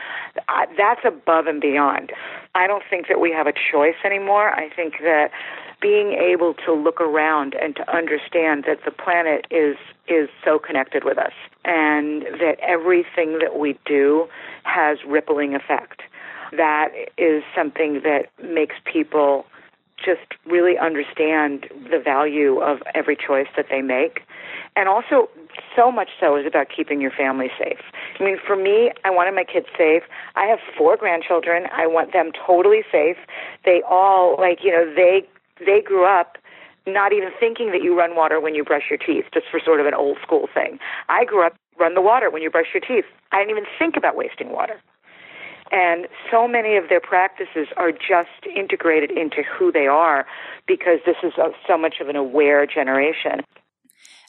[0.47, 2.11] uh, that's above and beyond.
[2.57, 4.49] I don't think that we have a choice anymore.
[4.49, 5.29] I think that
[5.79, 11.03] being able to look around and to understand that the planet is is so connected
[11.03, 11.33] with us
[11.65, 14.27] and that everything that we do
[14.63, 16.01] has rippling effect.
[16.51, 19.45] That is something that makes people
[20.03, 24.21] just really understand the value of every choice that they make
[24.77, 25.27] and also
[25.75, 27.81] so much so is about keeping your family safe.
[28.19, 30.03] I mean, for me, I wanted my kids safe.
[30.35, 31.65] I have four grandchildren.
[31.73, 33.17] I want them totally safe.
[33.65, 35.23] They all like, you know, they
[35.65, 36.37] they grew up
[36.85, 39.79] not even thinking that you run water when you brush your teeth, just for sort
[39.79, 40.79] of an old school thing.
[41.09, 43.05] I grew up run the water when you brush your teeth.
[43.31, 44.79] I didn't even think about wasting water.
[45.71, 50.25] And so many of their practices are just integrated into who they are
[50.67, 51.33] because this is
[51.67, 53.41] so much of an aware generation.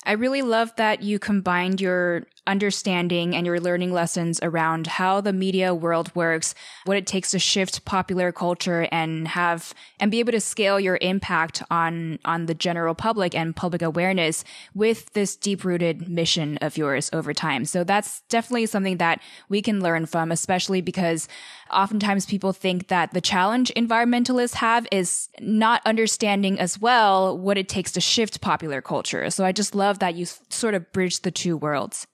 [0.08, 5.34] I really love that you combined your understanding and your learning lessons around how the
[5.34, 6.54] media world works,
[6.86, 10.98] what it takes to shift popular culture and have and be able to scale your
[11.02, 14.44] impact on on the general public and public awareness
[14.74, 17.66] with this deep-rooted mission of yours over time.
[17.66, 21.28] So that's definitely something that we can learn from, especially because
[21.70, 27.68] oftentimes people think that the challenge environmentalists have is not understanding as well what it
[27.68, 29.30] takes to shift popular culture.
[29.30, 32.06] So I just love that you sort of bridge the two worlds.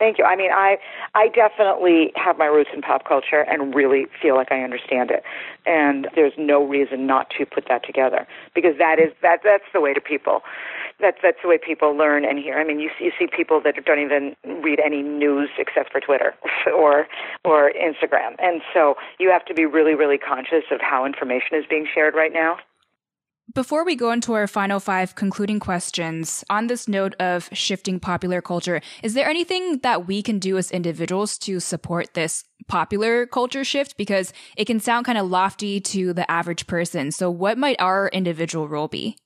[0.00, 0.24] Thank you.
[0.24, 0.78] I mean, I
[1.14, 5.22] I definitely have my roots in pop culture and really feel like I understand it.
[5.66, 9.80] And there's no reason not to put that together because that is that that's the
[9.80, 10.40] way to people.
[11.00, 12.58] That's that's the way people learn and hear.
[12.58, 16.00] I mean, you see, you see people that don't even read any news except for
[16.00, 16.34] Twitter
[16.74, 17.06] or
[17.44, 18.36] or Instagram.
[18.38, 22.14] And so you have to be really really conscious of how information is being shared
[22.14, 22.56] right now.
[23.52, 28.40] Before we go into our final five concluding questions, on this note of shifting popular
[28.40, 33.64] culture, is there anything that we can do as individuals to support this popular culture
[33.64, 33.96] shift?
[33.96, 37.10] Because it can sound kind of lofty to the average person.
[37.10, 39.16] So, what might our individual role be?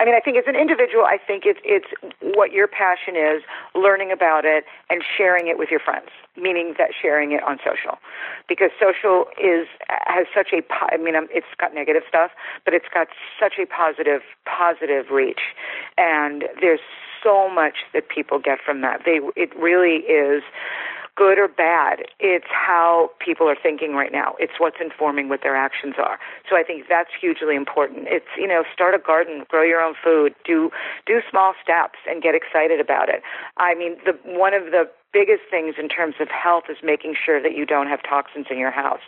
[0.00, 3.42] I mean, I think as an individual, I think it's it's what your passion is,
[3.74, 6.08] learning about it and sharing it with your friends.
[6.36, 7.98] Meaning that sharing it on social,
[8.48, 9.68] because social is
[10.06, 12.30] has such a I mean, um, it's got negative stuff,
[12.64, 13.08] but it's got
[13.38, 15.52] such a positive positive reach,
[15.98, 16.80] and there's
[17.22, 19.02] so much that people get from that.
[19.04, 20.42] They it really is
[21.20, 22.08] good or bad.
[22.18, 24.36] It's how people are thinking right now.
[24.38, 26.18] It's what's informing what their actions are.
[26.48, 28.08] So I think that's hugely important.
[28.08, 30.70] It's, you know, start a garden, grow your own food, do
[31.04, 33.20] do small steps and get excited about it.
[33.58, 37.42] I mean, the one of the biggest things in terms of health is making sure
[37.42, 39.00] that you don't have toxins in your house.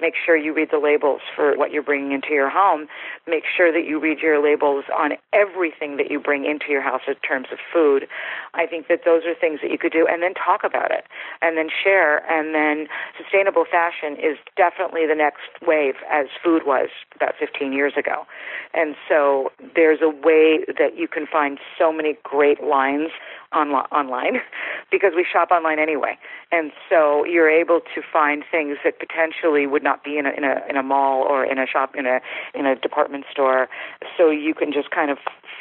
[0.00, 2.86] Make sure you read the labels for what you're bringing into your home.
[3.26, 7.02] Make sure that you read your labels on everything that you bring into your house
[7.08, 8.06] in terms of food.
[8.54, 11.04] I think that those are things that you could do and then talk about it
[11.42, 12.18] and then share.
[12.30, 17.94] And then sustainable fashion is definitely the next wave as food was about 15 years
[17.96, 18.26] ago.
[18.74, 23.10] And so there's a way that you can find so many great lines
[23.52, 24.40] on, online
[24.90, 26.18] because we shop shop online anyway,
[26.52, 30.44] and so you're able to find things that potentially would not be in a in
[30.44, 32.20] a in a mall or in a shop in a
[32.54, 33.68] in a department store.
[34.16, 35.18] So you can just kind of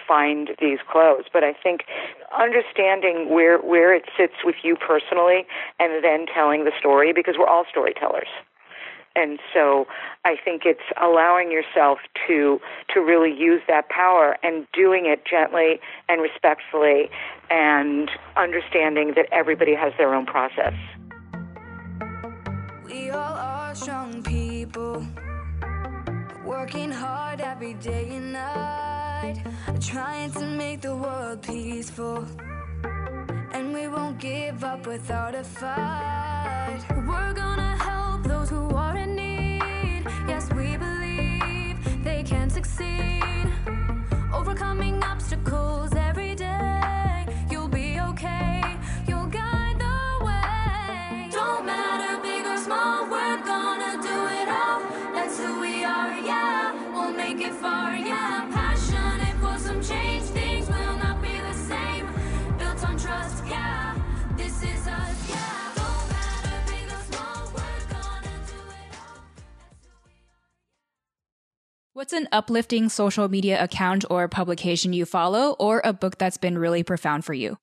[0.08, 1.26] find these clothes.
[1.32, 1.82] But I think
[2.38, 5.46] understanding where where it sits with you personally,
[5.80, 8.30] and then telling the story because we're all storytellers.
[9.18, 9.88] And so
[10.26, 11.98] I think it's allowing yourself
[12.28, 12.62] to
[12.94, 17.10] to really use that power and doing it gently and respectfully
[17.50, 20.76] and understanding that everybody has their own process.
[22.86, 25.04] We all are strong people
[26.46, 29.44] working hard every day and night
[29.82, 32.24] trying to make the world peaceful
[33.52, 36.17] and we won't give up without a fight
[72.08, 76.58] What's an uplifting social media account or publication you follow, or a book that's been
[76.58, 77.58] really profound for you?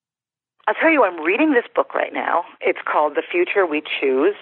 [0.67, 2.43] I'll tell you, I'm reading this book right now.
[2.61, 4.35] It's called The Future We Choose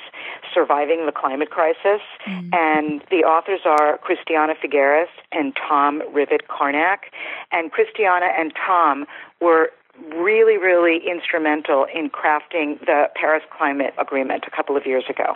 [0.53, 2.01] Surviving the Climate Crisis.
[2.27, 2.49] Mm.
[2.51, 7.09] And the authors are Christiana Figueres and Tom Rivett-Carnac.
[7.53, 9.05] And Christiana and Tom
[9.39, 9.71] were
[10.15, 15.35] really, really instrumental in crafting the Paris Climate Agreement a couple of years ago.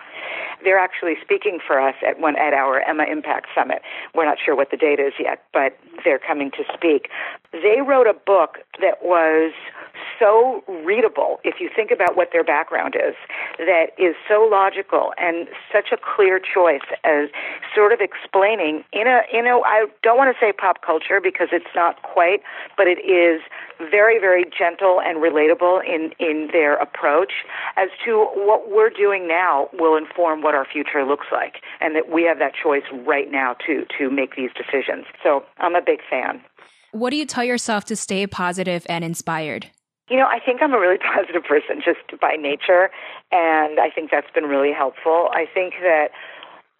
[0.63, 3.81] They're actually speaking for us at one at our EMA Impact Summit.
[4.15, 7.09] We're not sure what the date is yet, but they're coming to speak.
[7.51, 9.53] They wrote a book that was
[10.19, 13.15] so readable if you think about what their background is,
[13.57, 17.29] that is so logical and such a clear choice as
[17.73, 21.49] sort of explaining in a in a I don't want to say pop culture because
[21.51, 22.41] it's not quite,
[22.75, 23.41] but it is
[23.77, 27.31] very, very gentle and relatable in, in their approach
[27.75, 32.09] as to what we're doing now will inform what our future looks like and that
[32.09, 35.05] we have that choice right now to, to make these decisions.
[35.23, 36.41] So I'm a big fan.
[36.91, 39.69] What do you tell yourself to stay positive and inspired?
[40.09, 42.89] You know, I think I'm a really positive person just by nature,
[43.31, 45.29] and I think that's been really helpful.
[45.33, 46.09] I think that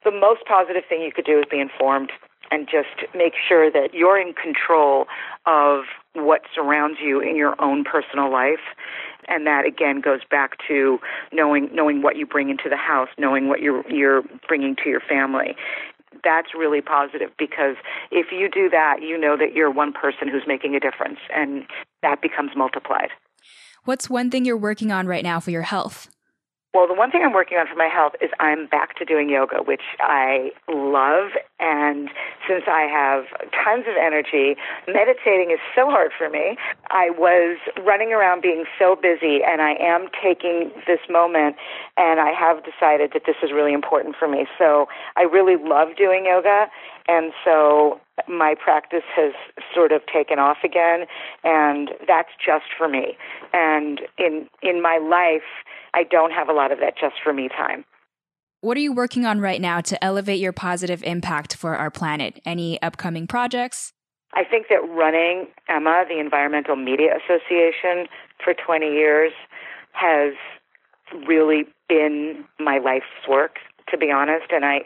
[0.05, 2.11] the most positive thing you could do is be informed
[2.51, 5.07] and just make sure that you're in control
[5.45, 5.83] of
[6.13, 8.75] what surrounds you in your own personal life.
[9.27, 10.99] And that again goes back to
[11.33, 15.01] knowing knowing what you bring into the house, knowing what you're you're bringing to your
[15.01, 15.55] family.
[16.23, 17.75] That's really positive because
[18.09, 21.65] if you do that, you know that you're one person who's making a difference, and
[22.01, 23.09] that becomes multiplied.
[23.83, 26.09] What's one thing you're working on right now for your health?
[26.77, 29.29] Well, the one thing I'm working on for my health is I'm back to doing
[29.29, 31.31] yoga, which I love.
[31.59, 32.07] And
[32.47, 34.55] since I have tons of energy,
[34.85, 36.55] meditating is so hard for me.
[36.91, 41.55] I was running around being so busy, and I am taking this moment,
[41.97, 44.45] and I have decided that this is really important for me.
[44.59, 46.67] So I really love doing yoga.
[47.07, 49.33] And so my practice has
[49.73, 51.05] sort of taken off again,
[51.43, 53.17] and that's just for me.
[53.53, 55.47] And in in my life,
[55.93, 57.85] I don't have a lot of that just for me time.
[58.61, 62.41] What are you working on right now to elevate your positive impact for our planet?
[62.43, 63.93] Any upcoming projects?
[64.33, 68.07] I think that running EMA, the Environmental Media Association,
[68.43, 69.31] for 20 years
[69.93, 70.33] has
[71.27, 73.57] really been my life's work,
[73.89, 74.47] to be honest.
[74.51, 74.81] And I,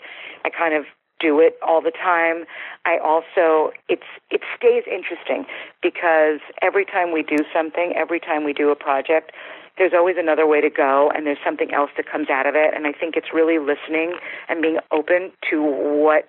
[0.45, 0.85] I kind of
[1.21, 2.45] do it all the time.
[2.85, 5.45] I also it's it stays interesting
[5.81, 9.31] because every time we do something, every time we do a project,
[9.77, 12.73] there's always another way to go and there's something else that comes out of it
[12.73, 14.17] and I think it's really listening
[14.49, 16.27] and being open to what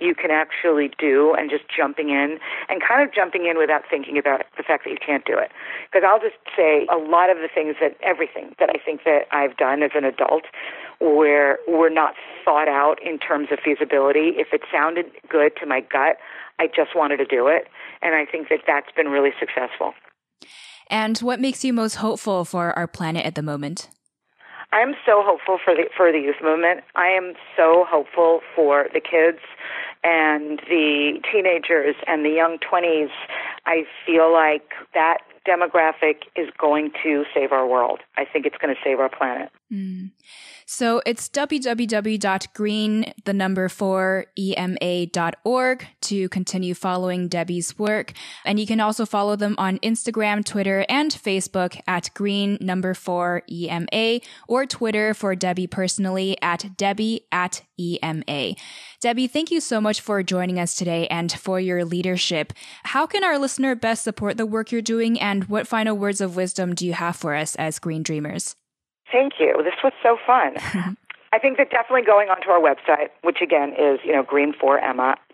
[0.00, 2.38] you can actually do and just jumping in
[2.68, 5.52] and kind of jumping in without thinking about the fact that you can't do it.
[5.86, 9.28] Because I'll just say a lot of the things that everything that I think that
[9.30, 10.44] I've done as an adult
[11.00, 14.34] where were not thought out in terms of feasibility.
[14.36, 16.16] If it sounded good to my gut,
[16.58, 17.68] I just wanted to do it.
[18.02, 19.94] And I think that that's been really successful.
[20.88, 23.88] And what makes you most hopeful for our planet at the moment?
[24.72, 26.82] I'm so hopeful for the for the youth movement.
[26.94, 29.40] I am so hopeful for the kids
[30.04, 33.10] and the teenagers and the young 20s.
[33.66, 38.00] I feel like that demographic is going to save our world.
[38.16, 39.50] I think it's going to save our planet.
[39.72, 40.10] Mm.
[40.66, 48.12] So it's www.green, the number four, ema.org to continue following Debbie's work.
[48.44, 53.42] And you can also follow them on Instagram, Twitter, and Facebook at green number four
[53.50, 58.54] EMA or Twitter for Debbie personally at Debbie at EMA.
[59.00, 62.52] Debbie, thank you so much for joining us today and for your leadership.
[62.82, 66.34] How can our listener best support the work you're doing and what final words of
[66.34, 68.56] wisdom do you have for us as Green Dreamers?
[69.10, 69.60] Thank you.
[69.62, 70.56] This was so fun.
[71.32, 74.24] I think that definitely going onto our website, which again is, you know,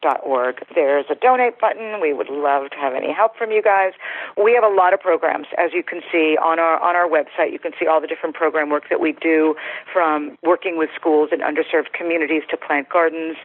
[0.03, 2.01] green4ema.org, there's a donate button.
[2.01, 3.93] We would love to have any help from you guys.
[4.37, 7.53] We have a lot of programs, as you can see on our on our website.
[7.53, 9.55] You can see all the different program work that we do,
[9.93, 13.37] from working with schools and underserved communities to plant gardens,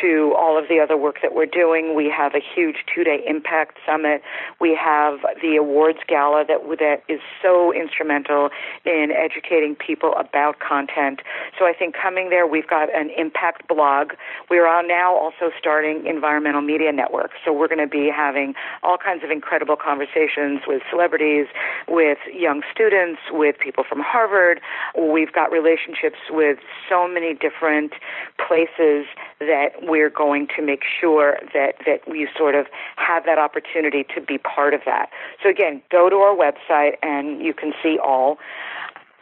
[0.00, 1.94] to all of the other work that we're doing.
[1.94, 4.22] We have a huge two-day impact summit.
[4.60, 8.50] We have the awards gala that that is so instrumental
[8.84, 11.20] in educating people about content.
[11.58, 12.46] So I think coming there.
[12.46, 14.12] We've got an impact blog.
[14.48, 17.32] We are now also starting environmental media network.
[17.44, 21.46] So we're going to be having all kinds of incredible conversations with celebrities,
[21.88, 24.60] with young students, with people from Harvard.
[24.98, 27.92] We've got relationships with so many different
[28.38, 29.06] places
[29.38, 32.66] that we're going to make sure that, that you sort of
[32.96, 35.10] have that opportunity to be part of that.
[35.42, 38.38] So again, go to our website and you can see all.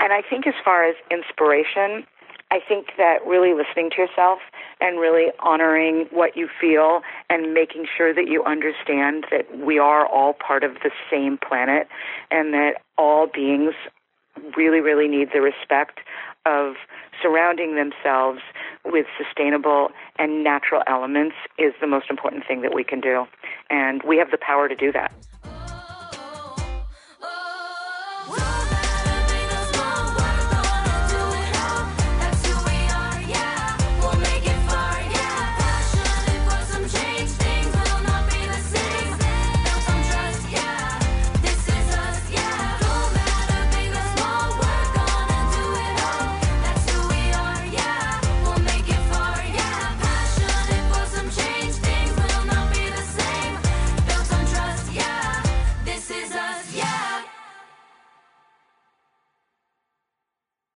[0.00, 2.06] And I think as far as inspiration,
[2.50, 4.38] I think that really listening to yourself
[4.80, 10.06] and really honoring what you feel and making sure that you understand that we are
[10.06, 11.88] all part of the same planet
[12.30, 13.74] and that all beings
[14.56, 16.00] really, really need the respect
[16.46, 16.76] of
[17.20, 18.40] surrounding themselves
[18.84, 23.26] with sustainable and natural elements is the most important thing that we can do.
[23.68, 25.12] And we have the power to do that.